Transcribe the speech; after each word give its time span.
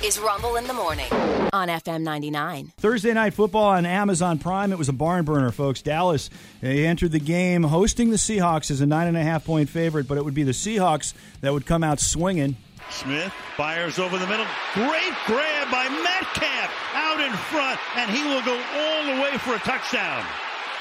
This 0.00 0.16
is 0.16 0.18
Rumble 0.18 0.56
in 0.56 0.66
the 0.66 0.72
Morning 0.72 1.12
on 1.52 1.68
FM 1.68 2.02
99. 2.02 2.72
Thursday 2.78 3.12
night 3.12 3.34
football 3.34 3.66
on 3.66 3.84
Amazon 3.84 4.38
Prime. 4.38 4.72
It 4.72 4.78
was 4.78 4.88
a 4.88 4.94
barn 4.94 5.24
burner, 5.24 5.50
folks. 5.50 5.82
Dallas 5.82 6.30
they 6.60 6.86
entered 6.86 7.12
the 7.12 7.20
game 7.20 7.62
hosting 7.62 8.10
the 8.10 8.16
Seahawks 8.16 8.70
as 8.70 8.80
a 8.80 8.86
nine 8.86 9.08
and 9.08 9.16
a 9.16 9.22
half 9.22 9.44
point 9.44 9.68
favorite, 9.68 10.08
but 10.08 10.16
it 10.16 10.24
would 10.24 10.34
be 10.34 10.42
the 10.42 10.52
Seahawks 10.52 11.12
that 11.42 11.52
would 11.52 11.66
come 11.66 11.84
out 11.84 12.00
swinging. 12.00 12.56
Smith 12.90 13.32
fires 13.56 13.98
over 13.98 14.16
the 14.18 14.26
middle. 14.26 14.46
Great 14.74 15.12
grab 15.26 15.70
by 15.70 15.88
Metcalf 15.88 16.70
out 16.94 17.20
in 17.20 17.32
front, 17.32 17.78
and 17.96 18.10
he 18.10 18.22
will 18.22 18.42
go 18.42 18.54
all 18.54 19.04
the 19.04 19.22
way 19.22 19.36
for 19.38 19.54
a 19.54 19.58
touchdown. 19.58 20.24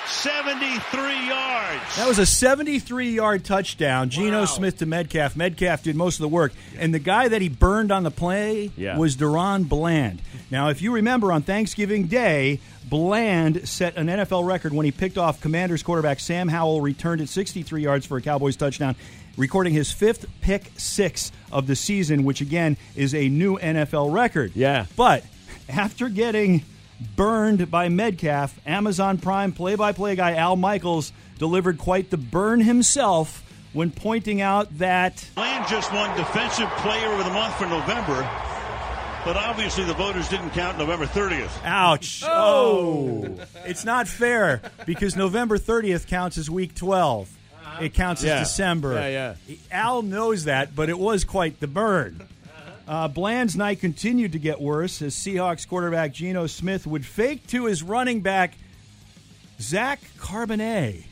73 0.09 1.27
yards. 1.27 1.95
That 1.97 2.07
was 2.07 2.19
a 2.19 2.25
73 2.25 3.11
yard 3.11 3.45
touchdown. 3.45 4.09
Geno 4.09 4.39
Wow. 4.41 4.45
Smith 4.45 4.77
to 4.79 4.85
Metcalf. 4.85 5.35
Metcalf 5.35 5.83
did 5.83 5.95
most 5.95 6.15
of 6.15 6.21
the 6.21 6.27
work. 6.27 6.53
And 6.77 6.93
the 6.93 6.99
guy 6.99 7.27
that 7.27 7.41
he 7.41 7.49
burned 7.49 7.91
on 7.91 8.03
the 8.03 8.11
play 8.11 8.71
Yeah. 8.75 8.97
was 8.97 9.15
DaRon 9.15 9.67
Bland. 9.69 10.21
Now, 10.51 10.69
if 10.69 10.81
you 10.81 10.91
remember 10.93 11.31
on 11.31 11.43
Thanksgiving 11.43 12.07
Day, 12.07 12.59
Bland 12.89 13.67
set 13.69 13.97
an 13.97 14.07
NFL 14.09 14.43
record 14.45 14.73
when 14.73 14.85
he 14.85 14.91
picked 14.91 15.17
off 15.17 15.39
Commanders 15.41 15.83
quarterback 15.83 16.19
Sam 16.19 16.47
Howell, 16.47 16.81
returned 16.81 17.21
it 17.21 17.29
63 17.29 17.83
yards 17.83 18.05
for 18.05 18.17
a 18.17 18.21
Cowboys 18.21 18.55
touchdown, 18.55 18.95
recording 19.37 19.73
his 19.73 19.91
fifth 19.91 20.25
pick 20.41 20.71
six 20.75 21.31
of 21.51 21.67
the 21.67 21.75
season, 21.75 22.23
which 22.23 22.41
again 22.41 22.77
is 22.95 23.13
a 23.13 23.29
new 23.29 23.57
NFL 23.59 24.11
record. 24.11 24.53
Yeah. 24.55 24.85
But 24.95 25.23
after 25.69 26.09
getting 26.09 26.63
burned 27.15 27.69
by 27.71 27.89
Metcalf, 27.89 28.59
Amazon 28.65 29.17
Prime 29.17 29.51
play 29.51 29.75
by 29.75 29.91
play 29.91 30.15
guy 30.15 30.35
Al 30.35 30.55
Michaels 30.55 31.11
delivered 31.37 31.77
quite 31.77 32.09
the 32.09 32.17
burn 32.17 32.61
himself 32.61 33.43
when 33.73 33.91
pointing 33.91 34.41
out 34.41 34.77
that 34.79 35.25
Land 35.37 35.65
just 35.69 35.93
won 35.93 36.15
Defensive 36.17 36.69
Player 36.77 37.11
of 37.13 37.23
the 37.25 37.31
Month 37.31 37.55
for 37.55 37.67
November, 37.67 38.21
but 39.23 39.37
obviously 39.37 39.83
the 39.85 39.93
voters 39.93 40.27
didn't 40.27 40.49
count 40.51 40.77
November 40.77 41.05
30th. 41.05 41.51
ouch. 41.63 42.23
Oh. 42.25 43.25
oh. 43.27 43.45
It's 43.65 43.85
not 43.85 44.07
fair 44.07 44.61
because 44.85 45.15
November 45.15 45.57
30th 45.57 46.07
counts 46.07 46.37
as 46.37 46.49
week 46.49 46.73
12 46.75 47.29
it 47.81 47.93
counts 47.93 48.23
Yeah. 48.23 48.39
as 48.39 48.49
December. 48.49 48.93
Yeah, 48.95 49.35
Yeah, 49.47 49.55
Al 49.71 50.01
knows 50.01 50.45
that 50.45 50.75
but 50.75 50.89
it 50.89 50.97
was 50.99 51.23
quite 51.23 51.59
the 51.59 51.67
burn 51.67 52.27
uh, 52.89 53.07
Bland's 53.07 53.55
night 53.55 53.79
continued 53.79 54.31
to 54.31 54.39
get 54.39 54.59
worse 54.59 55.01
as 55.03 55.13
Seahawks 55.15 55.67
quarterback 55.67 56.11
Geno 56.11 56.47
Smith 56.47 56.87
would 56.87 57.05
fake 57.05 57.45
to 57.47 57.65
his 57.65 57.83
running 57.83 58.21
back 58.21 58.55
Zach 59.61 59.99
Carbonet. 60.17 61.03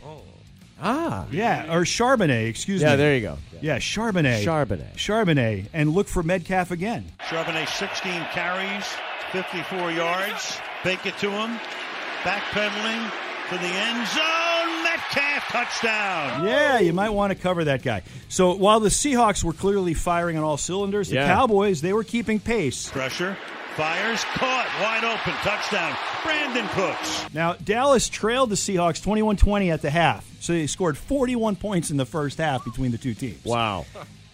Ah. 0.82 1.26
Yeah, 1.32 1.74
or 1.74 1.82
Charbonnet, 1.82 2.48
excuse 2.50 2.82
Yeah, 2.82 2.88
me. 2.88 2.92
Yeah, 2.92 2.96
there 2.98 3.16
you 3.16 3.22
go. 3.22 3.38
Yeah, 3.62 3.78
Charbonnet. 3.78 4.44
Charbonnet. 4.44 4.94
Charbonnet. 4.96 5.68
And 5.74 5.92
look 5.94 6.08
for 6.08 6.24
Metcalf 6.24 6.72
again. 6.72 7.06
Charbonnet 7.30 7.68
16 7.68 8.12
carries, 8.32 8.86
54 9.32 9.92
yards. 9.92 10.60
Fake 10.84 11.06
it 11.06 11.18
to 11.20 11.30
him. 11.30 11.60
Backpedaling 12.24 13.12
to 13.50 13.56
the 13.58 13.68
end 13.68 14.08
zone. 14.08 14.37
Metcalf 15.16 15.48
touchdown. 15.50 16.46
Yeah, 16.46 16.80
you 16.80 16.94
might 16.94 17.10
want 17.10 17.32
to 17.32 17.36
cover 17.40 17.64
that 17.66 17.82
guy. 17.84 18.04
So 18.30 18.54
while 18.56 18.80
the 18.80 18.90
Seahawks 18.90 19.44
were 19.44 19.54
clearly 19.54 19.94
firing 19.94 20.38
on 20.38 20.44
all 20.44 20.58
cylinders, 20.58 21.10
the 21.10 21.16
Yeah. 21.16 21.28
Cowboys, 21.28 21.82
they 21.82 21.94
were 21.94 22.04
keeping 22.04 22.40
pace. 22.40 22.90
Pressure. 22.90 23.38
Fires. 23.76 24.24
Caught. 24.34 24.68
Wide 24.82 25.04
open. 25.04 25.34
Touchdown. 25.44 25.92
Brandin 26.24 26.68
Cooks. 26.72 27.26
Now, 27.34 27.54
Dallas 27.54 28.10
trailed 28.10 28.50
the 28.50 28.56
Seahawks 28.56 29.02
21 29.04 29.38
20 29.38 29.70
at 29.72 29.82
the 29.82 29.90
half. 29.92 30.26
So 30.40 30.54
they 30.54 30.68
scored 30.68 30.98
41 30.98 31.56
points 31.58 31.92
in 31.92 31.98
the 31.98 32.06
first 32.06 32.40
half 32.40 32.64
between 32.66 32.92
the 32.92 32.98
two 32.98 33.14
teams. 33.14 33.44
Wow. 33.46 33.86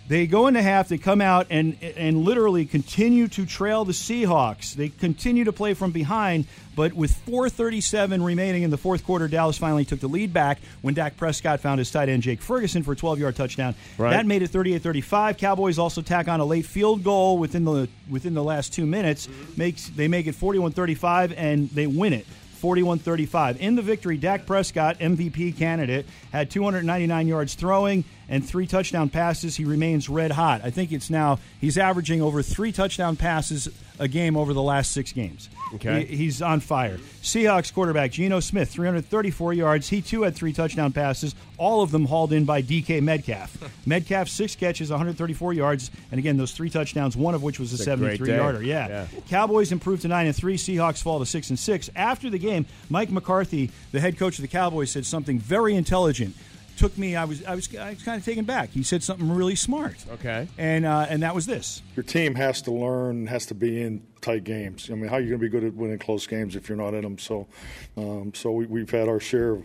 They 0.05 0.27
go 0.27 0.47
into 0.47 0.61
half, 0.61 0.89
they 0.89 0.97
come 0.97 1.21
out 1.21 1.47
and 1.49 1.77
and 1.81 2.25
literally 2.25 2.65
continue 2.65 3.29
to 3.29 3.45
trail 3.45 3.85
the 3.85 3.93
Seahawks. 3.93 4.73
They 4.73 4.89
continue 4.89 5.45
to 5.45 5.53
play 5.53 5.73
from 5.73 5.91
behind, 5.91 6.45
but 6.75 6.91
with 6.91 7.13
4:37 7.25 8.23
remaining 8.23 8.63
in 8.63 8.69
the 8.69 8.77
fourth 8.77 9.05
quarter, 9.05 9.29
Dallas 9.29 9.57
finally 9.57 9.85
took 9.85 10.01
the 10.01 10.09
lead 10.09 10.33
back 10.33 10.59
when 10.81 10.93
Dak 10.93 11.15
Prescott 11.15 11.61
found 11.61 11.79
his 11.79 11.89
tight 11.89 12.09
end 12.09 12.21
Jake 12.21 12.41
Ferguson 12.41 12.83
for 12.83 12.91
a 12.91 12.95
12-yard 12.97 13.35
touchdown. 13.37 13.75
Right. 13.97 14.09
That 14.09 14.25
made 14.25 14.41
it 14.41 14.51
38-35. 14.51 15.37
Cowboys 15.37 15.79
also 15.79 16.01
tack 16.01 16.27
on 16.27 16.41
a 16.41 16.45
late 16.45 16.65
field 16.65 17.01
goal 17.03 17.37
within 17.37 17.63
the 17.63 17.87
within 18.09 18.33
the 18.33 18.43
last 18.43 18.73
2 18.73 18.85
minutes. 18.85 19.27
Mm-hmm. 19.27 19.53
Makes 19.55 19.89
they 19.89 20.09
make 20.09 20.27
it 20.27 20.35
41-35 20.35 21.33
and 21.37 21.69
they 21.69 21.87
win 21.87 22.11
it. 22.11 22.27
41 22.63 22.99
35. 22.99 23.61
In 23.61 23.75
the 23.75 23.81
victory, 23.81 24.15
Dak 24.15 24.45
Prescott, 24.45 24.97
MVP 24.99 25.57
candidate, 25.57 26.05
had 26.31 26.49
299 26.49 27.27
yards 27.27 27.55
throwing 27.55 28.05
and 28.29 28.43
three 28.47 28.65
touchdown 28.67 29.09
passes. 29.09 29.57
He 29.57 29.65
remains 29.65 30.07
red 30.07 30.31
hot. 30.31 30.61
I 30.63 30.69
think 30.69 30.93
it's 30.93 31.09
now, 31.09 31.39
he's 31.59 31.77
averaging 31.77 32.21
over 32.21 32.41
three 32.41 32.71
touchdown 32.71 33.17
passes 33.17 33.67
a 33.99 34.07
game 34.07 34.37
over 34.37 34.53
the 34.53 34.61
last 34.61 34.91
six 34.91 35.11
games. 35.11 35.49
Okay. 35.75 36.05
He- 36.05 36.15
he's 36.15 36.41
on 36.41 36.61
fire. 36.61 36.97
Seahawks 37.21 37.71
quarterback 37.73 38.11
Geno 38.11 38.39
Smith, 38.39 38.69
334 38.69 39.53
yards. 39.53 39.89
He 39.89 40.01
too 40.01 40.23
had 40.23 40.35
three 40.35 40.53
touchdown 40.53 40.93
passes, 40.93 41.35
all 41.57 41.81
of 41.83 41.91
them 41.91 42.05
hauled 42.05 42.31
in 42.33 42.45
by 42.45 42.61
DK 42.61 43.01
Metcalf. 43.01 43.55
Metcalf, 43.85 44.29
six 44.29 44.55
catches, 44.55 44.89
134 44.89 45.53
yards, 45.53 45.91
and 46.11 46.17
again, 46.19 46.37
those 46.37 46.53
three 46.53 46.69
touchdowns, 46.69 47.15
one 47.15 47.35
of 47.35 47.43
which 47.43 47.59
was 47.59 47.71
a 47.71 47.75
It's 47.75 47.83
a 47.87 47.97
great 47.97 48.17
73 48.17 48.27
day. 48.27 48.35
yarder. 48.37 48.63
Yeah. 48.63 48.87
Yeah. 48.87 49.05
Cowboys 49.29 49.71
improved 49.71 50.01
to 50.03 50.07
nine 50.07 50.25
and 50.27 50.35
three. 50.35 50.55
Seahawks 50.57 51.01
fall 51.01 51.19
to 51.19 51.25
six 51.25 51.49
and 51.49 51.59
six. 51.59 51.89
After 51.95 52.29
the 52.29 52.39
game, 52.39 52.52
Mike 52.89 53.11
McCarthy, 53.11 53.71
the 53.91 53.99
head 53.99 54.17
coach 54.17 54.37
of 54.37 54.41
the 54.41 54.47
Cowboys, 54.47 54.91
said 54.91 55.05
something 55.05 55.39
very 55.39 55.75
intelligent. 55.75 56.35
Took 56.75 56.97
me. 56.97 57.15
I 57.15 57.25
was. 57.25 57.43
I 57.45 57.53
was. 57.53 57.75
I 57.75 57.91
was 57.91 58.01
kind 58.01 58.17
of 58.17 58.25
taken 58.25 58.45
back. 58.45 58.69
He 58.69 58.81
said 58.81 59.03
something 59.03 59.31
really 59.31 59.55
smart. 59.55 59.97
Okay. 60.13 60.47
And 60.57 60.85
uh, 60.85 61.05
and 61.07 61.21
that 61.21 61.35
was 61.35 61.45
this. 61.45 61.83
your 61.95 62.03
team 62.03 62.33
has 62.33 62.63
to 62.63 62.71
learn, 62.71 63.27
has 63.27 63.45
to 63.47 63.53
be 63.53 63.81
in 63.81 64.01
tight 64.21 64.43
games. 64.43 64.89
I 64.91 64.95
mean, 64.95 65.07
how 65.07 65.17
are 65.17 65.21
you 65.21 65.29
going 65.29 65.39
to 65.39 65.45
be 65.45 65.49
good 65.49 65.63
at 65.63 65.73
winning 65.75 65.99
close 65.99 66.25
games 66.25 66.55
if 66.55 66.67
you're 66.67 66.77
not 66.77 66.95
in 66.95 67.03
them? 67.03 67.19
So, 67.19 67.47
um, 67.95 68.33
so 68.33 68.51
we, 68.51 68.65
we've 68.65 68.89
had 68.89 69.07
our 69.07 69.19
share 69.19 69.51
of, 69.51 69.63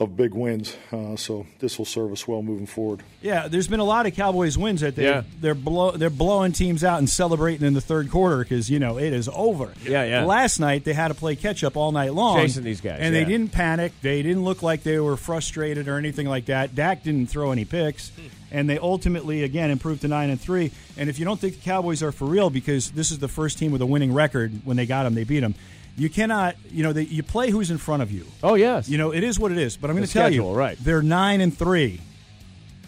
of 0.00 0.16
big 0.16 0.34
wins. 0.34 0.76
Uh, 0.90 1.14
so 1.14 1.46
this 1.60 1.78
will 1.78 1.84
serve 1.84 2.10
us 2.10 2.26
well 2.26 2.42
moving 2.42 2.66
forward. 2.66 3.00
Yeah, 3.22 3.46
there's 3.46 3.68
been 3.68 3.78
a 3.78 3.84
lot 3.84 4.06
of 4.06 4.14
Cowboys 4.16 4.58
wins 4.58 4.80
that 4.80 4.96
they 4.96 5.04
Yeah. 5.04 5.22
they're 5.40 5.54
blow, 5.54 5.92
they're 5.92 6.10
blowing 6.10 6.50
teams 6.50 6.82
out 6.82 6.98
and 6.98 7.08
celebrating 7.08 7.64
in 7.64 7.74
the 7.74 7.80
third 7.80 8.10
quarter 8.10 8.38
because 8.38 8.68
you 8.68 8.80
know 8.80 8.98
it 8.98 9.12
is 9.12 9.28
over. 9.32 9.72
Yeah, 9.86 10.04
yeah. 10.04 10.24
Last 10.24 10.58
night 10.58 10.84
they 10.84 10.94
had 10.94 11.08
to 11.08 11.14
play 11.14 11.36
catch 11.36 11.62
up 11.62 11.76
all 11.76 11.92
night 11.92 12.12
long, 12.12 12.40
Chasing 12.40 12.64
these 12.64 12.80
guys, 12.80 12.98
and 13.00 13.14
yeah. 13.14 13.20
they 13.22 13.30
didn't 13.30 13.52
panic. 13.52 13.92
They 14.02 14.20
didn't 14.22 14.42
look 14.42 14.62
like 14.62 14.82
they 14.82 14.98
were 14.98 15.16
frustrated 15.16 15.86
or 15.86 15.96
anything 15.96 16.26
like 16.26 16.46
that. 16.46 16.74
Dak 16.74 17.04
didn't 17.04 17.28
throw 17.28 17.52
any 17.52 17.64
picks, 17.64 18.10
and 18.50 18.68
they 18.68 18.78
ultimately 18.78 19.44
again 19.44 19.70
improved 19.70 20.00
to 20.00 20.08
nine 20.08 20.28
and 20.28 20.40
three. 20.40 20.72
And 20.96 21.08
if 21.08 21.20
you 21.20 21.24
don't 21.24 21.38
think 21.38 21.54
the 21.54 21.62
Cowboys 21.62 22.02
are 22.02 22.10
for 22.10 22.24
real, 22.24 22.50
because 22.50 22.90
this 22.90 23.12
is 23.12 23.20
the 23.20 23.28
first 23.28 23.58
team 23.58 23.70
with 23.70 23.80
a 23.80 23.86
winning 23.86 24.12
record, 24.12 24.62
when 24.64 24.76
they 24.76 24.86
got 24.86 25.04
them, 25.04 25.14
they 25.14 25.24
beat 25.24 25.40
them. 25.40 25.54
You 25.96 26.10
cannot, 26.10 26.56
you 26.70 26.82
know, 26.82 26.92
they, 26.92 27.02
you 27.02 27.22
play 27.22 27.50
who's 27.50 27.70
in 27.70 27.78
front 27.78 28.02
of 28.02 28.10
you. 28.10 28.26
Oh 28.42 28.54
yes. 28.54 28.88
You 28.88 28.98
know, 28.98 29.12
it 29.12 29.22
is 29.22 29.38
what 29.38 29.52
it 29.52 29.58
is. 29.58 29.76
But 29.76 29.90
I'm 29.90 29.96
going 29.96 30.06
to 30.06 30.12
tell 30.12 30.26
schedule, 30.26 30.50
you, 30.50 30.56
right. 30.56 30.76
They're 30.80 31.02
nine 31.02 31.40
and 31.40 31.56
three. 31.56 32.00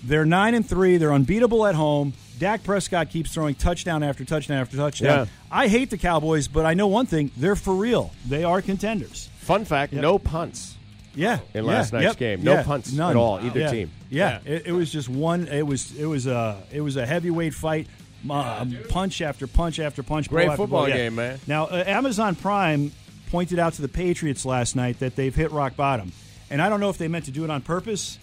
They're 0.03 0.25
nine 0.27 0.55
and 0.55 0.67
three. 0.69 0.97
They're 0.99 1.13
unbeatable 1.13 1.67
at 1.67 1.75
home. 1.75 2.15
Dak 2.39 2.63
Prescott 2.65 3.11
keeps 3.11 3.33
throwing 3.33 3.55
touchdown 3.55 4.03
after 4.03 4.25
touchdown 4.25 4.59
after 4.59 4.77
touchdown. 4.77 5.27
Yeah. 5.27 5.33
I 5.51 5.69
hate 5.69 5.91
the 5.91 5.99
Cowboys, 5.99 6.49
but 6.49 6.67
I 6.67 6.75
know 6.75 6.87
one 6.87 7.07
thing: 7.07 7.31
they're 7.37 7.57
for 7.57 7.75
real. 7.75 8.13
They 8.29 8.45
are 8.45 8.61
contenders. 8.61 9.31
Fun 9.39 9.65
fact: 9.65 9.93
no 9.93 10.19
punts. 10.19 10.77
Yeah, 11.15 11.39
In 11.55 11.65
yeah, 11.65 11.71
last 11.71 11.95
night's 11.95 12.05
yep, 12.05 12.17
game. 12.19 12.45
No 12.45 12.55
yeah, 12.55 12.63
punts 12.63 12.99
at 12.99 13.17
all, 13.17 13.41
either 13.41 13.61
Yeah, 13.61 13.71
team. 13.71 13.91
Yeah, 14.11 14.41
Yeah. 14.45 14.53
It, 14.53 14.67
it 14.67 14.73
was 14.73 14.93
just 14.93 15.09
one. 15.09 15.49
It 15.49 15.67
was 15.67 15.97
it 15.97 16.05
was 16.05 16.27
a 16.27 16.63
it 16.71 16.83
was 16.83 16.97
a 16.97 17.07
heavyweight 17.07 17.55
fight. 17.55 17.89
Uh, 18.29 18.65
punch 18.89 19.21
after 19.23 19.47
punch 19.47 19.79
after 19.79 20.03
punch. 20.03 20.29
Great 20.29 20.47
after 20.49 20.57
football. 20.59 20.89
Yeah. 20.89 20.97
game, 20.97 21.15
man. 21.17 21.39
Now, 21.47 21.67
uh, 21.67 21.85
Amazon 21.87 22.35
Prime 22.35 22.93
pointed 23.31 23.59
out 23.59 23.75
to 23.75 23.83
the 23.83 23.89
Patriots 23.89 24.45
last 24.45 24.75
night 24.77 24.99
that 25.01 25.17
they've 25.17 25.35
hit 25.35 25.51
rock 25.53 25.77
bottom, 25.77 26.13
and 26.51 26.61
I 26.63 26.69
don't 26.69 26.81
know 26.81 26.91
if 26.91 26.99
they 26.99 27.09
meant 27.09 27.27
to 27.27 27.31
do 27.31 27.45
it 27.45 27.51
on 27.51 27.61
purpose, 27.63 28.19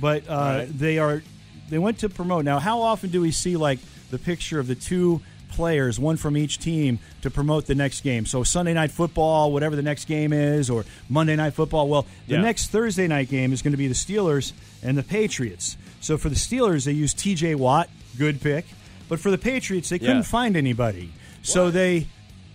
but 0.00 0.28
uh, 0.28 0.32
Right. 0.34 0.78
they 0.78 0.98
are. 0.98 1.22
They 1.70 1.78
went 1.78 1.98
to 1.98 2.08
promote. 2.08 2.44
Now, 2.44 2.58
how 2.60 2.80
often 2.82 3.10
do 3.10 3.20
we 3.20 3.30
see 3.30 3.56
like 3.56 3.78
the 4.10 4.18
picture 4.18 4.58
of 4.58 4.66
the 4.68 4.74
two 4.74 5.20
players, 5.50 5.98
one 5.98 6.16
from 6.16 6.36
each 6.36 6.58
team, 6.58 6.98
to 7.22 7.30
promote 7.30 7.66
the 7.66 7.74
next 7.74 8.02
game? 8.02 8.26
So 8.26 8.42
Sunday 8.44 8.74
night 8.74 8.90
football, 8.90 9.52
whatever 9.52 9.76
the 9.76 9.82
next 9.82 10.06
game 10.06 10.32
is, 10.32 10.70
or 10.70 10.84
Monday 11.08 11.36
night 11.36 11.54
football. 11.54 11.88
Well, 11.88 12.06
the 12.26 12.34
Yeah. 12.34 12.40
next 12.42 12.68
Thursday 12.68 13.06
night 13.08 13.28
game 13.28 13.52
is 13.52 13.60
going 13.62 13.72
to 13.72 13.76
be 13.78 13.88
the 13.88 13.94
Steelers 13.94 14.52
and 14.82 14.96
the 14.96 15.02
Patriots. 15.02 15.76
So 16.00 16.16
for 16.16 16.28
the 16.28 16.36
Steelers, 16.36 16.84
they 16.84 16.92
use 16.92 17.12
T.J. 17.12 17.56
Watt, 17.56 17.90
good 18.16 18.40
pick, 18.40 18.64
but 19.08 19.20
for 19.20 19.30
the 19.30 19.38
Patriots, 19.38 19.88
they 19.88 19.98
couldn't 19.98 20.16
Yeah. 20.16 20.22
find 20.22 20.56
anybody. 20.56 21.12
So 21.42 21.70
they 21.70 22.06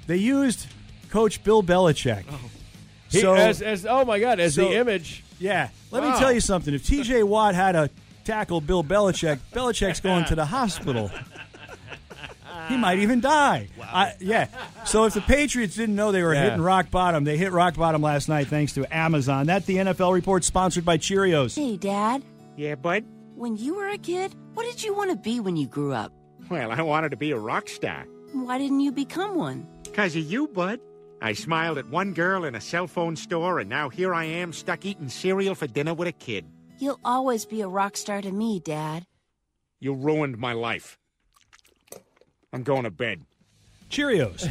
they 0.07 0.17
used 0.17 0.67
Coach 1.09 1.43
Bill 1.43 1.63
Belichick. 1.63 2.23
Oh. 2.29 2.39
He, 3.09 3.19
So 3.21 3.33
as, 3.35 3.61
as 3.61 3.85
oh 3.85 4.03
my 4.05 4.19
god, 4.19 4.39
as 4.39 4.55
so- 4.55 4.69
the 4.69 4.75
image. 4.77 5.23
yeah, 5.39 5.69
let 5.91 6.03
me 6.03 6.09
tell 6.19 6.31
you 6.33 6.39
something. 6.39 6.73
If 6.73 6.85
T.J. 6.85 7.23
Watt 7.23 7.53
had 7.55 7.75
a 7.75 7.89
tackle 8.25 8.59
Bill 8.61 8.83
Belichick, 8.83 9.39
Belichick's 9.53 9.99
going 9.99 10.25
to 10.25 10.35
the 10.35 10.45
hospital. 10.45 11.11
He 12.69 12.77
might 12.77 12.99
even 12.99 13.19
die. 13.19 13.67
I, 13.81 14.13
yeah. 14.21 14.47
So 14.85 15.03
if 15.03 15.13
the 15.13 15.21
Patriots 15.21 15.75
didn't 15.75 15.95
know 15.95 16.11
they 16.13 16.23
were 16.23 16.33
Yeah. 16.33 16.43
hitting 16.45 16.61
rock 16.61 16.89
bottom, 16.89 17.25
they 17.25 17.35
hit 17.37 17.51
rock 17.51 17.75
bottom 17.75 18.01
last 18.01 18.29
night 18.29 18.47
thanks 18.47 18.73
to 18.73 18.85
Amazon. 18.95 19.47
That 19.47 19.65
the 19.65 19.77
NFL 19.77 20.13
report 20.13 20.45
sponsored 20.45 20.85
by 20.85 20.97
Cheerios. 20.97 21.55
Hey, 21.57 21.75
Dad. 21.75 22.23
Yeah, 22.55 22.75
bud? 22.75 23.03
When 23.35 23.57
you 23.57 23.75
were 23.75 23.89
a 23.89 23.97
kid, 23.97 24.33
what 24.53 24.63
did 24.65 24.81
you 24.81 24.95
want 24.95 25.09
to 25.09 25.17
be 25.17 25.39
when 25.41 25.57
you 25.57 25.67
grew 25.67 25.91
up? 25.93 26.13
Well, 26.49 26.71
I 26.71 26.81
wanted 26.81 27.09
to 27.09 27.17
be 27.17 27.31
a 27.31 27.37
rock 27.37 27.67
star. 27.69 28.05
Why 28.33 28.57
didn't 28.57 28.81
you 28.81 28.91
become 28.91 29.35
one? 29.35 29.67
Because 29.83 30.15
of 30.15 30.23
you, 30.23 30.47
bud. 30.47 30.79
I 31.21 31.33
smiled 31.33 31.77
at 31.77 31.87
one 31.87 32.13
girl 32.13 32.43
in 32.43 32.53
a 32.53 32.59
cell 32.59 32.85
phone 32.85 33.15
store, 33.15 33.59
and 33.59 33.69
now 33.69 33.87
here 33.89 34.13
I 34.13 34.25
am 34.25 34.51
stuck 34.51 34.85
eating 34.85 35.07
cereal 35.07 35.55
for 35.55 35.67
dinner 35.67 35.93
with 35.93 36.07
a 36.07 36.11
kid. 36.11 36.45
You'll 36.79 36.99
always 37.05 37.45
be 37.45 37.61
a 37.61 37.67
rock 37.67 37.95
star 37.95 38.21
to 38.21 38.31
me, 38.31 38.59
Dad. 38.59 39.05
You 39.79 39.93
ruined 39.93 40.37
my 40.37 40.53
life. 40.53 40.97
I'm 42.51 42.63
going 42.63 42.83
to 42.83 42.91
bed. 42.91 43.21
Cheerios. 43.89 44.49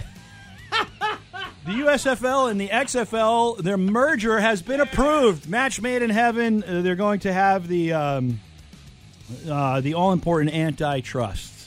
the 0.70 1.72
USFL 1.72 2.50
and 2.50 2.60
the 2.60 2.68
XFL, 2.68 3.58
their 3.58 3.76
merger 3.76 4.40
has 4.40 4.62
been 4.62 4.80
approved. 4.80 5.48
Match 5.48 5.80
made 5.80 6.02
in 6.02 6.10
heaven. 6.10 6.64
Uh, 6.64 6.80
they're 6.82 6.96
going 6.96 7.20
to 7.20 7.32
have 7.32 7.68
the 7.68 7.92
um, 7.92 8.40
uh, 9.48 9.80
the 9.80 9.94
all 9.94 10.12
important 10.12 10.54
antitrust. 10.54 11.61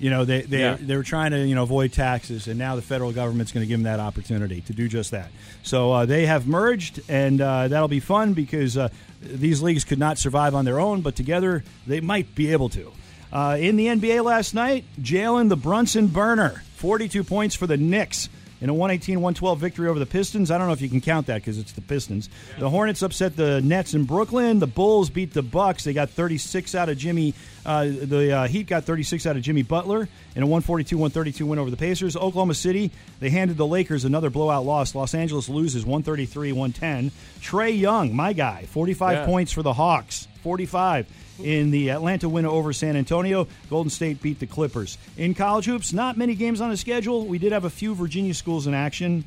You 0.00 0.10
know, 0.10 0.24
they 0.24 0.42
they 0.42 0.60
Yeah. 0.60 0.76
they 0.80 0.96
were 0.96 1.02
trying 1.02 1.32
to 1.32 1.46
you 1.46 1.54
know 1.54 1.62
avoid 1.64 1.92
taxes, 1.92 2.46
and 2.48 2.58
now 2.58 2.76
the 2.76 2.82
federal 2.82 3.12
government's 3.12 3.52
going 3.52 3.62
to 3.64 3.68
give 3.68 3.78
them 3.78 3.84
that 3.84 4.00
opportunity 4.00 4.60
to 4.62 4.72
do 4.72 4.88
just 4.88 5.10
that. 5.10 5.30
So 5.62 5.92
uh, 5.92 6.06
they 6.06 6.26
have 6.26 6.46
merged, 6.46 7.00
and 7.08 7.40
uh, 7.40 7.68
that'll 7.68 7.88
be 7.88 8.00
fun 8.00 8.32
because 8.34 8.76
uh, 8.76 8.88
these 9.22 9.60
leagues 9.62 9.84
could 9.84 9.98
not 9.98 10.18
survive 10.18 10.54
on 10.54 10.64
their 10.64 10.78
own, 10.78 11.00
but 11.00 11.16
together 11.16 11.64
they 11.86 12.00
might 12.00 12.34
be 12.34 12.52
able 12.52 12.68
to. 12.70 12.92
Uh, 13.32 13.56
in 13.60 13.76
the 13.76 13.86
NBA 13.88 14.24
last 14.24 14.54
night, 14.54 14.84
Jalen 15.00 15.48
the 15.50 15.56
Brunson 15.56 16.06
burner, 16.06 16.62
42 16.76 17.24
points 17.24 17.54
for 17.54 17.66
the 17.66 17.76
Knicks 17.76 18.28
in 18.60 18.70
a 18.70 18.74
118-112 18.74 19.58
victory 19.58 19.88
over 19.88 19.98
the 19.98 20.06
Pistons. 20.06 20.50
I 20.50 20.58
don't 20.58 20.66
know 20.66 20.72
if 20.72 20.80
you 20.80 20.88
can 20.88 21.00
count 21.00 21.26
that 21.28 21.36
because 21.36 21.58
it's 21.58 21.72
the 21.72 21.80
Pistons. 21.80 22.28
The 22.58 22.68
Hornets 22.68 23.02
upset 23.02 23.36
the 23.36 23.60
Nets 23.60 23.94
in 23.94 24.04
Brooklyn. 24.04 24.58
The 24.58 24.66
Bulls 24.66 25.10
beat 25.10 25.32
the 25.32 25.42
Bucks. 25.42 25.84
They 25.84 25.92
got 25.92 26.10
36 26.10 26.74
out 26.74 26.88
of 26.88 26.98
Jimmy. 26.98 27.34
Uh, 27.64 27.84
the 27.84 28.32
uh, 28.32 28.48
Heat 28.48 28.66
got 28.66 28.84
36 28.84 29.26
out 29.26 29.36
of 29.36 29.42
Jimmy 29.42 29.62
Butler 29.62 30.08
in 30.34 30.42
a 30.42 30.46
142-132 30.46 31.42
win 31.42 31.58
over 31.58 31.70
the 31.70 31.76
Pacers. 31.76 32.16
Oklahoma 32.16 32.54
City 32.54 32.90
they 33.20 33.30
handed 33.30 33.56
the 33.56 33.66
Lakers 33.66 34.04
another 34.04 34.30
blowout 34.30 34.64
loss. 34.64 34.94
Los 34.94 35.14
Angeles 35.14 35.48
loses 35.48 35.84
133-110. 35.84 37.10
Trae 37.40 37.78
Young, 37.78 38.14
my 38.14 38.32
guy, 38.32 38.64
45 38.70 39.12
Yeah. 39.18 39.26
points 39.26 39.52
for 39.52 39.62
the 39.62 39.72
Hawks. 39.72 40.26
45 40.42 41.06
in 41.42 41.70
the 41.70 41.90
Atlanta 41.90 42.28
win 42.28 42.46
over 42.46 42.72
San 42.72 42.96
Antonio. 42.96 43.46
Golden 43.70 43.90
State 43.90 44.20
beat 44.22 44.38
the 44.38 44.46
Clippers. 44.46 44.98
In 45.16 45.34
college 45.34 45.66
hoops, 45.66 45.92
not 45.92 46.16
many 46.16 46.34
games 46.34 46.60
on 46.60 46.70
the 46.70 46.76
schedule. 46.76 47.26
We 47.26 47.38
did 47.38 47.52
have 47.52 47.64
a 47.64 47.70
few 47.70 47.94
Virginia 47.94 48.34
schools 48.34 48.66
in 48.66 48.74
action. 48.74 49.24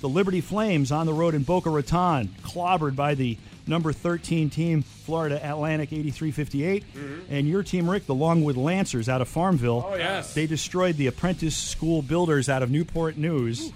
The 0.00 0.08
Liberty 0.08 0.40
Flames 0.40 0.90
on 0.90 1.06
the 1.06 1.12
road 1.12 1.34
in 1.34 1.44
Boca 1.44 1.70
Raton, 1.70 2.28
clobbered 2.42 2.96
by 2.96 3.14
the 3.14 3.38
number 3.68 3.92
13 3.92 4.50
team, 4.50 4.82
Florida 4.82 5.40
Atlantic 5.48 5.90
83-58. 5.90 6.84
Mm-hmm. 6.84 7.20
And 7.30 7.48
your 7.48 7.62
team, 7.62 7.88
Rick, 7.88 8.06
the 8.06 8.14
Longwood 8.14 8.56
Lancers 8.56 9.08
out 9.08 9.20
of 9.20 9.28
Farmville. 9.28 9.86
Oh, 9.88 9.94
yes. 9.94 10.34
They 10.34 10.48
destroyed 10.48 10.96
the 10.96 11.06
apprentice 11.06 11.56
school 11.56 12.02
builders 12.02 12.48
out 12.48 12.64
of 12.64 12.70
Newport 12.70 13.16
News. 13.16 13.72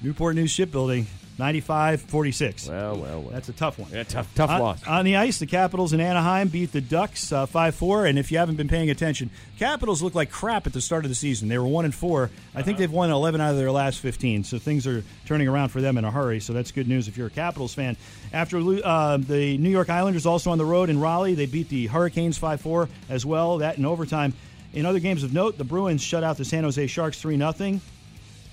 Newport 0.00 0.36
News 0.36 0.50
Shipbuilding, 0.52 1.06
95-46. 1.38 2.68
Well, 2.68 2.96
well, 2.96 3.20
well. 3.22 3.30
That's 3.30 3.48
a 3.48 3.52
tough 3.52 3.78
one. 3.78 3.90
yeah, 3.92 4.02
tough, 4.02 4.32
tough 4.34 4.50
On- 4.50 4.60
loss. 4.60 4.86
On 4.86 5.04
the 5.04 5.16
ice, 5.16 5.38
the 5.38 5.46
Capitals 5.46 5.92
in 5.92 6.00
Anaheim 6.00 6.48
beat 6.48 6.72
the 6.72 6.80
Ducks 6.80 7.32
uh, 7.32 7.46
five 7.46 7.74
four. 7.74 8.06
And 8.06 8.18
if 8.18 8.32
you 8.32 8.38
haven't 8.38 8.56
been 8.56 8.68
paying 8.68 8.90
attention, 8.90 9.30
Capitals 9.58 10.02
look 10.02 10.14
like 10.14 10.30
crap 10.30 10.66
at 10.66 10.72
the 10.72 10.80
start 10.80 11.04
of 11.04 11.10
the 11.10 11.14
season. 11.14 11.48
They 11.48 11.58
were 11.58 11.66
one 11.66 11.84
and 11.84 11.94
four. 11.94 12.30
I 12.54 12.62
think 12.62 12.78
they've 12.78 12.90
won 12.90 13.10
eleven 13.10 13.40
out 13.40 13.52
of 13.52 13.56
their 13.56 13.70
last 13.70 14.00
fifteen. 14.00 14.42
So 14.42 14.58
things 14.58 14.86
are 14.86 15.04
turning 15.26 15.46
around 15.48 15.68
for 15.68 15.80
them 15.80 15.96
in 15.96 16.04
a 16.04 16.10
hurry. 16.10 16.40
So 16.40 16.52
that's 16.52 16.72
good 16.72 16.88
news 16.88 17.06
if 17.06 17.16
you're 17.16 17.28
a 17.28 17.30
Capitals 17.30 17.72
fan. 17.72 17.96
After 18.32 18.58
uh, 18.58 19.18
the 19.18 19.56
New 19.58 19.70
York 19.70 19.90
Islanders 19.90 20.26
also 20.26 20.50
on 20.50 20.58
the 20.58 20.64
road 20.64 20.90
in 20.90 21.00
Raleigh, 21.00 21.34
they 21.34 21.46
beat 21.46 21.68
the 21.68 21.86
Hurricanes 21.86 22.36
five 22.36 22.60
four 22.60 22.88
as 23.08 23.24
well. 23.24 23.58
That 23.58 23.78
in 23.78 23.84
overtime. 23.84 24.34
In 24.74 24.84
other 24.84 24.98
games 24.98 25.22
of 25.22 25.32
note, 25.32 25.56
the 25.56 25.64
Bruins 25.64 26.02
shut 26.02 26.22
out 26.22 26.36
the 26.36 26.44
San 26.44 26.62
Jose 26.62 26.86
Sharks 26.88 27.18
three 27.18 27.38
0 27.38 27.80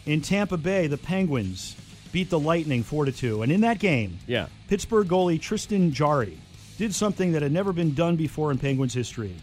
In 0.05 0.21
Tampa 0.21 0.55
Bay, 0.55 0.87
the 0.87 0.97
Penguins 0.97 1.75
beat 2.15 2.29
the 2.29 2.39
Lightning 2.39 2.81
four 2.81 3.03
to 3.03 3.11
two. 3.11 3.41
And 3.41 3.51
in 3.51 3.59
that 3.61 3.77
game, 3.77 4.19
Yeah. 4.25 4.47
Pittsburgh 4.69 5.05
goalie 5.09 5.37
Tristan 5.39 5.91
Jarry 5.91 6.37
did 6.77 6.95
something 6.95 7.33
that 7.33 7.41
had 7.41 7.51
never 7.51 7.73
been 7.73 7.93
done 7.93 8.15
before 8.15 8.51
in 8.51 8.57
Penguins 8.57 8.93
history. 8.93 9.35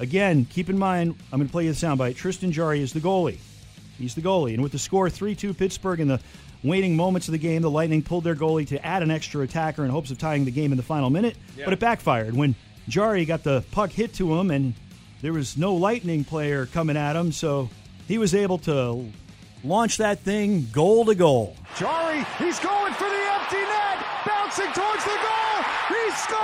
Again, 0.00 0.44
keep 0.44 0.68
in 0.68 0.76
mind, 0.76 1.14
I'm 1.32 1.38
going 1.38 1.46
to 1.46 1.52
play 1.52 1.66
you 1.66 1.72
the 1.72 1.86
soundbite. 1.86 2.16
Tristan 2.16 2.50
Jarry 2.50 2.82
is 2.82 2.92
the 2.92 2.98
goalie. 2.98 3.38
He's 3.96 4.16
the 4.16 4.22
goalie. 4.22 4.54
And 4.54 4.62
with 4.64 4.72
the 4.72 4.78
score 4.78 5.08
3 5.08 5.36
2 5.36 5.54
Pittsburgh 5.54 6.00
in 6.00 6.08
the 6.08 6.18
waning 6.64 6.96
moments 6.96 7.28
of 7.28 7.32
the 7.32 7.38
game, 7.38 7.62
the 7.62 7.70
Lightning 7.70 8.02
pulled 8.02 8.24
their 8.24 8.34
goalie 8.34 8.66
to 8.66 8.84
add 8.84 9.04
an 9.04 9.12
extra 9.12 9.42
attacker 9.42 9.84
in 9.84 9.90
hopes 9.92 10.10
of 10.10 10.18
tying 10.18 10.44
the 10.44 10.50
game 10.50 10.72
in 10.72 10.78
the 10.78 10.82
final 10.82 11.10
minute. 11.10 11.36
But 11.64 11.74
it 11.74 11.78
backfired 11.78 12.34
when 12.34 12.56
Jarry 12.88 13.24
got 13.24 13.44
the 13.44 13.62
puck 13.70 13.90
hit 13.92 14.14
to 14.14 14.34
him, 14.36 14.50
and 14.50 14.74
there 15.22 15.32
was 15.32 15.56
no 15.56 15.76
Lightning 15.76 16.24
player 16.24 16.66
coming 16.66 16.96
at 16.96 17.14
him, 17.14 17.30
so 17.30 17.70
he 18.08 18.18
was 18.18 18.34
able 18.34 18.58
to 18.58 19.04
launch 19.62 19.98
that 19.98 20.18
thing 20.20 20.66
goal 20.72 21.04
to 21.04 21.14
goal. 21.14 21.54
Jarry, 21.80 22.26
he's 22.36 22.60
going 22.60 22.92
for 22.92 23.08
the 23.08 23.24
empty 23.40 23.56
net, 23.56 24.04
bouncing 24.26 24.70
towards 24.74 25.02
the 25.02 25.16
goal. 25.16 25.64
He 25.88 26.10
scores! 26.20 26.36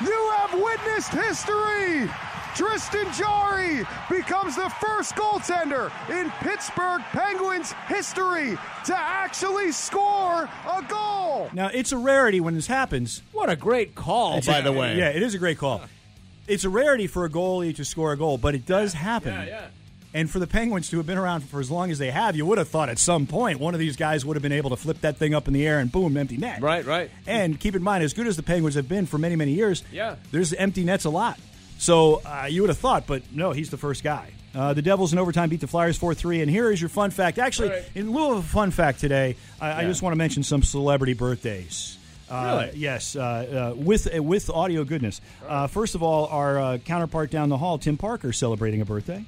You 0.00 0.32
have 0.38 0.54
witnessed 0.54 1.12
history. 1.12 2.08
Tristan 2.54 3.12
Jarry 3.12 3.84
becomes 4.08 4.56
the 4.56 4.70
first 4.80 5.14
goaltender 5.14 5.92
in 6.08 6.30
Pittsburgh 6.40 7.02
Penguins 7.12 7.72
history 7.86 8.56
to 8.86 8.96
actually 8.96 9.70
score 9.70 10.48
a 10.66 10.82
goal. 10.88 11.50
Now, 11.52 11.66
it's 11.66 11.92
a 11.92 11.98
rarity 11.98 12.40
when 12.40 12.54
this 12.54 12.66
happens. 12.66 13.20
What 13.32 13.50
a 13.50 13.56
great 13.56 13.94
call, 13.94 14.40
by 14.40 14.62
the 14.62 14.72
way. 14.72 14.96
Yeah, 14.96 15.10
it 15.10 15.22
is 15.22 15.34
a 15.34 15.38
great 15.38 15.58
call. 15.58 15.82
It's 16.48 16.64
a 16.64 16.70
rarity 16.70 17.08
for 17.08 17.26
a 17.26 17.28
goalie 17.28 17.76
to 17.76 17.84
score 17.84 18.12
a 18.12 18.16
goal, 18.16 18.38
but 18.38 18.54
it 18.54 18.64
does 18.64 18.94
happen. 18.94 19.34
Yeah, 19.34 19.44
yeah. 19.44 19.66
And 20.14 20.30
for 20.30 20.38
the 20.38 20.46
Penguins 20.46 20.88
to 20.90 20.96
have 20.98 21.06
been 21.06 21.18
around 21.18 21.40
for 21.42 21.58
as 21.58 21.70
long 21.72 21.90
as 21.90 21.98
they 21.98 22.12
have, 22.12 22.36
you 22.36 22.46
would 22.46 22.58
have 22.58 22.68
thought 22.68 22.88
at 22.88 22.98
some 23.00 23.26
point 23.26 23.58
one 23.58 23.74
of 23.74 23.80
these 23.80 23.96
guys 23.96 24.24
would 24.24 24.36
have 24.36 24.42
been 24.44 24.52
able 24.52 24.70
to 24.70 24.76
flip 24.76 25.00
that 25.00 25.16
thing 25.16 25.34
up 25.34 25.48
in 25.48 25.54
the 25.54 25.66
air 25.66 25.80
and 25.80 25.90
boom, 25.90 26.16
empty 26.16 26.36
net. 26.36 26.62
Right, 26.62 26.84
right. 26.86 27.10
And 27.26 27.58
keep 27.58 27.74
in 27.74 27.82
mind, 27.82 28.04
as 28.04 28.12
good 28.14 28.28
as 28.28 28.36
the 28.36 28.44
Penguins 28.44 28.76
have 28.76 28.88
been 28.88 29.06
for 29.06 29.18
many, 29.18 29.34
many 29.34 29.52
years, 29.54 29.82
Yeah. 29.90 30.14
there's 30.30 30.52
empty 30.52 30.84
nets 30.84 31.04
a 31.04 31.10
lot. 31.10 31.38
So 31.78 32.22
uh, 32.24 32.46
you 32.48 32.62
would 32.62 32.68
have 32.70 32.78
thought, 32.78 33.08
but 33.08 33.22
no, 33.32 33.50
he's 33.50 33.70
the 33.70 33.76
first 33.76 34.04
guy. 34.04 34.30
Uh, 34.54 34.72
the 34.72 34.82
Devils 34.82 35.12
in 35.12 35.18
overtime 35.18 35.48
beat 35.48 35.60
the 35.60 35.66
Flyers 35.66 35.98
4 35.98 36.14
3. 36.14 36.42
And 36.42 36.48
here 36.48 36.70
is 36.70 36.80
your 36.80 36.88
fun 36.90 37.10
fact. 37.10 37.38
Actually, 37.38 37.70
All 37.70 37.74
right. 37.74 37.84
in 37.96 38.12
lieu 38.12 38.30
of 38.30 38.38
a 38.38 38.42
fun 38.42 38.70
fact 38.70 39.00
today, 39.00 39.34
I, 39.60 39.82
I 39.82 39.84
just 39.84 40.00
want 40.00 40.12
to 40.12 40.16
mention 40.16 40.44
some 40.44 40.62
celebrity 40.62 41.14
birthdays. 41.14 41.98
Uh, 42.30 42.60
Really? 42.62 42.78
Yes, 42.78 43.16
uh, 43.16 43.72
uh, 43.72 43.76
with 43.76 44.16
uh, 44.16 44.22
with 44.22 44.48
audio 44.48 44.84
goodness. 44.84 45.20
Uh, 45.46 45.66
first 45.66 45.96
of 45.96 46.02
all, 46.04 46.26
our 46.28 46.58
uh, 46.60 46.78
counterpart 46.78 47.30
down 47.32 47.48
the 47.48 47.58
hall, 47.58 47.78
Tim 47.78 47.96
Parker, 47.96 48.32
celebrating 48.32 48.80
a 48.80 48.84
birthday. 48.84 49.24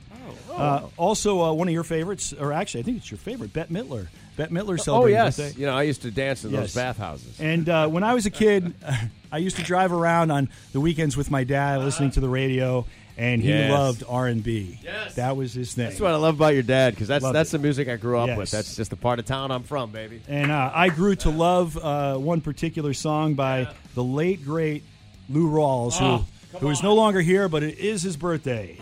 Oh. 0.50 0.54
Uh, 0.56 0.88
also, 0.96 1.42
uh, 1.42 1.52
one 1.52 1.68
of 1.68 1.74
your 1.74 1.84
favorites, 1.84 2.32
or 2.32 2.52
actually, 2.52 2.80
I 2.80 2.82
think 2.84 2.96
it's 2.98 3.10
your 3.10 3.18
favorite, 3.18 3.52
Bette 3.52 3.72
Midler. 3.72 4.08
Bette 4.36 4.52
Midler 4.52 4.78
Oh, 4.88 5.06
yes. 5.06 5.36
birthday. 5.38 5.58
You 5.60 5.66
know, 5.66 5.74
I 5.76 5.82
used 5.84 6.02
to 6.02 6.10
dance 6.10 6.44
in 6.44 6.50
Yes. 6.50 6.60
those 6.60 6.74
bathhouses. 6.74 7.40
And 7.40 7.68
uh, 7.68 7.88
when 7.88 8.02
I 8.04 8.14
was 8.14 8.26
a 8.26 8.30
kid, 8.30 8.74
I 9.32 9.38
used 9.38 9.56
to 9.56 9.62
drive 9.62 9.92
around 9.92 10.30
on 10.30 10.48
the 10.72 10.80
weekends 10.80 11.16
with 11.16 11.30
my 11.30 11.44
dad, 11.44 11.80
listening 11.80 12.10
to 12.12 12.20
the 12.20 12.28
radio, 12.28 12.86
and 13.18 13.40
he 13.40 13.48
Yes. 13.48 13.70
loved 13.70 14.04
R 14.06 14.26
and 14.26 14.42
B. 14.44 14.78
Yes. 14.84 15.14
that 15.14 15.36
was 15.38 15.54
his 15.54 15.72
thing. 15.72 15.86
That's 15.88 16.00
what 16.00 16.10
I 16.12 16.16
love 16.16 16.34
about 16.36 16.52
your 16.52 16.62
dad 16.62 16.94
because 16.94 17.08
that's 17.08 17.24
Love 17.24 17.32
that's 17.32 17.48
it. 17.50 17.56
the 17.56 17.62
music 17.62 17.88
I 17.88 17.96
grew 17.96 18.18
up 18.18 18.28
Yes. 18.28 18.36
with. 18.38 18.50
That's 18.50 18.76
just 18.76 18.90
the 18.90 18.96
part 18.96 19.18
of 19.18 19.24
town 19.24 19.50
I'm 19.50 19.62
from, 19.62 19.90
baby. 19.90 20.20
And 20.28 20.50
uh, 20.52 20.70
I 20.74 20.90
grew 20.90 21.14
to 21.16 21.30
love 21.30 21.78
uh, 21.78 22.16
one 22.18 22.42
particular 22.42 22.92
song 22.92 23.34
by 23.34 23.68
the 23.94 24.04
late 24.04 24.44
great 24.44 24.82
Lou 25.30 25.48
Rawls, 25.50 25.96
Oh, 26.00 26.26
who 26.52 26.58
who 26.58 26.68
is 26.70 26.82
no 26.82 26.94
longer 26.94 27.20
here, 27.22 27.48
but 27.48 27.62
it 27.62 27.78
is 27.78 28.02
his 28.02 28.16
birthday. 28.18 28.76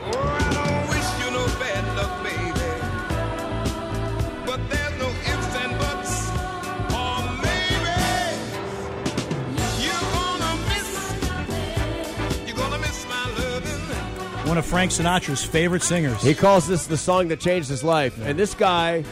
One 14.54 14.60
of 14.60 14.66
Frank 14.66 14.92
Sinatra's 14.92 15.44
favorite 15.44 15.82
singers. 15.82 16.22
He 16.22 16.32
calls 16.32 16.68
this 16.68 16.86
the 16.86 16.96
song 16.96 17.26
that 17.26 17.40
changed 17.40 17.68
his 17.68 17.82
life. 17.82 18.16
And 18.24 18.38
this 18.38 18.54
guy 18.54 19.02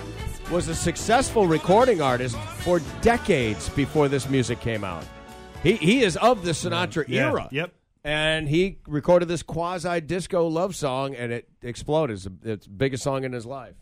was 0.53 0.69
a 0.69 0.75
successful 0.77 1.49
recording 1.49 2.01
artist 2.01 2.37
for 2.61 2.81
decades 3.01 3.69
before 3.71 4.07
this 4.07 4.29
music 4.29 4.61
came 4.61 4.85
out. 4.85 5.05
He 5.65 5.73
he 5.73 6.05
is 6.05 6.17
of 6.19 6.45
the 6.45 6.53
Sinatra 6.53 7.07
Yeah. 7.09 7.27
era. 7.27 7.49
Yep. 7.51 7.75
And 8.05 8.49
he 8.49 8.79
recorded 8.87 9.27
this 9.27 9.43
quasi 9.43 10.01
disco 10.01 10.47
love 10.47 10.77
song, 10.77 11.17
and 11.17 11.33
it 11.33 11.49
exploded. 11.61 12.19
It's 12.19 12.29
it's 12.45 12.67
the 12.67 12.73
biggest 12.73 13.03
song 13.03 13.25
in 13.25 13.33
his 13.33 13.45
life. 13.45 13.75